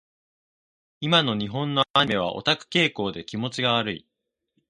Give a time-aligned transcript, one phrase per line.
[0.99, 4.07] 今の日本のアニメはオタク傾向で気持ち悪い。